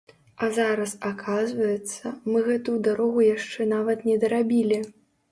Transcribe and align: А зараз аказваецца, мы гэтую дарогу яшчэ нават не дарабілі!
А 0.45 0.47
зараз 0.57 0.93
аказваецца, 1.09 2.13
мы 2.31 2.39
гэтую 2.47 2.77
дарогу 2.87 3.19
яшчэ 3.35 3.67
нават 3.75 3.99
не 4.11 4.15
дарабілі! 4.25 4.79